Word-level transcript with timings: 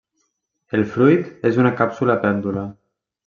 El 0.77 0.85
fruit 0.93 1.45
és 1.51 1.61
una 1.65 1.73
càpsula 1.81 2.17
pèndula. 2.27 2.67